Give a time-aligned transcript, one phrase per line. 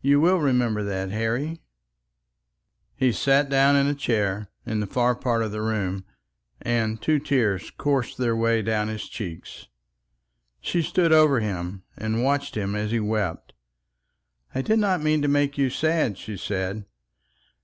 [0.00, 1.60] You will remember that, Harry?"
[2.94, 6.04] He sat himself down in a chair in a far part of the room,
[6.62, 9.66] and two tears coursed their way down his cheeks.
[10.60, 13.54] She stood over him and watched him as he wept.
[14.54, 16.84] "I did not mean to make you sad," she said.